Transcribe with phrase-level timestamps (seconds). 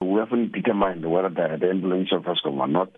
[0.00, 2.90] We haven't determined whether the, the ambulance of Eskom or not.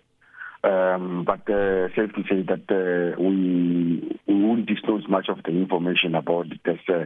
[0.61, 5.51] Um, but uh, safe to say that uh, we we won't disclose much of the
[5.51, 7.05] information about as uh,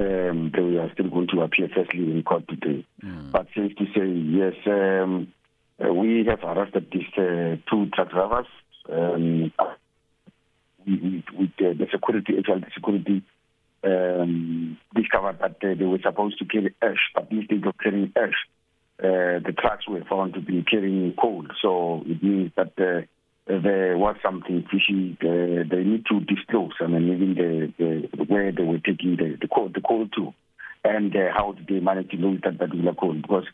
[0.00, 2.86] um, they are still going to appear firstly in court today.
[3.04, 3.32] Mm.
[3.32, 5.30] But safe to say, yes, um,
[5.84, 8.46] uh, we have arrested these uh, two truck drivers.
[8.90, 9.52] Um,
[10.86, 13.22] with, with uh, the security, actual security
[13.84, 18.45] um, discovered that uh, they were supposed to carry ash, but instead of carrying ash,
[19.02, 21.44] uh, the trucks were found to be carrying coal.
[21.60, 23.02] So it means that uh,
[23.46, 25.16] there was something fishy.
[25.20, 29.36] Uh, they need to disclose, I mean, even the, the where they were taking the,
[29.40, 30.34] the coal, the coal to,
[30.84, 33.14] and uh, how did they manage to lose that particular coal?
[33.14, 33.44] Because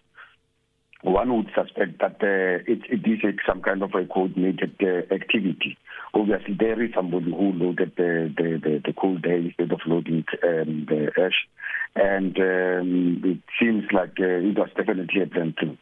[1.03, 4.77] one would suspect that uh, it, it is some kind of a coordinated
[5.11, 5.77] activity.
[6.15, 10.25] Obviously, there is somebody who loaded the, the, the, the coal there instead of loading
[10.45, 11.49] um, the ash.
[11.95, 15.77] And um, it seems like uh, it was definitely a plan too.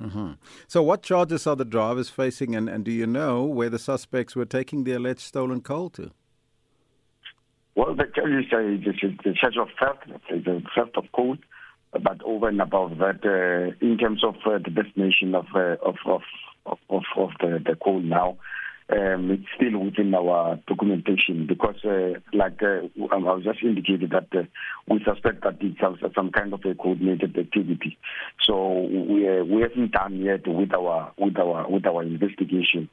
[0.00, 0.32] Mm-hmm.
[0.66, 4.34] So, what charges are the drivers facing, and, and do you know where the suspects
[4.34, 6.10] were taking the alleged stolen coal to?
[7.74, 11.36] Well, the charges are the charge of theft, the theft of coal,
[11.92, 15.96] but over and above that, uh, in terms of uh, the destination of, uh, of,
[16.06, 16.22] of
[16.66, 16.78] of
[17.16, 18.38] of the, the coal now,
[18.92, 24.28] um, it's still within our documentation because, uh, like uh, I was just indicated that
[24.38, 24.44] uh,
[24.86, 27.96] we suspect that it's some kind of a coordinated activity.
[28.42, 32.88] So we uh, we haven't done yet with our with our with our investigation.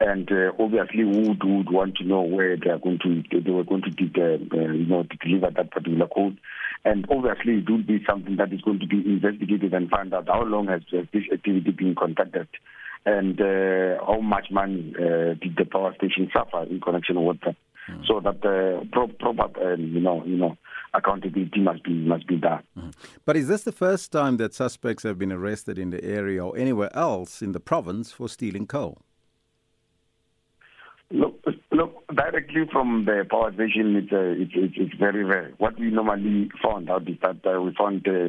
[0.00, 3.50] And uh, obviously we would, would want to know where they are going to they
[3.50, 6.38] were going to uh, uh, you know to deliver that particular code.
[6.84, 10.28] And obviously it would be something that is going to be investigated and find out
[10.28, 12.48] how long has uh, this activity been conducted
[13.06, 17.56] and uh, how much money uh, did the power station suffer in connection with that
[17.88, 18.06] mm.
[18.06, 20.56] so that uh, pro- proper uh, you know you know
[20.94, 22.92] accountability must be must be done mm.
[23.24, 26.56] but is this the first time that suspects have been arrested in the area or
[26.56, 28.98] anywhere else in the province for stealing coal
[31.10, 31.42] Look,
[31.78, 35.52] look directly from the power station, it's, uh, it's, it's, it's very rare.
[35.58, 38.28] What we normally found out is that uh, we found uh,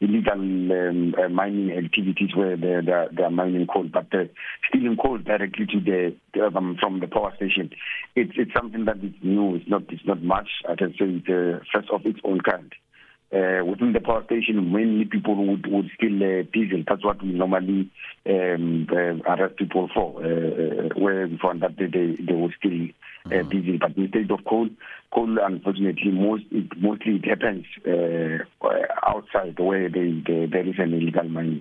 [0.00, 2.74] illegal um, uh, mining activities where they,
[3.22, 4.24] are mining coal, but uh,
[4.68, 7.70] stealing coal directly to the um, from the power station,
[8.14, 9.56] it's it's something that is new.
[9.56, 10.48] It's not it's not much.
[10.68, 12.72] I can say it's uh, first of its own kind
[13.32, 16.82] uh, within the power station, mainly people would, would steal uh, diesel.
[16.86, 17.90] That's what we normally
[18.26, 22.54] um, uh, arrest people for, uh, uh, where we found that they, they, they would
[22.58, 22.88] steal
[23.26, 23.78] uh, diesel.
[23.78, 24.68] But instead of coal,
[25.12, 28.44] coal, unfortunately, most it, mostly it happens uh,
[29.06, 31.56] outside where they, they, there is an illegal mining.